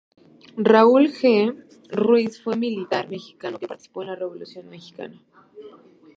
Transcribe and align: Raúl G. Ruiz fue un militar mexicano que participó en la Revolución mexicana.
Raúl 0.71 1.11
G. 1.11 1.53
Ruiz 1.91 2.41
fue 2.41 2.55
un 2.55 2.61
militar 2.61 3.07
mexicano 3.07 3.59
que 3.59 3.67
participó 3.67 4.01
en 4.01 4.07
la 4.07 4.15
Revolución 4.15 4.67
mexicana. 4.67 5.21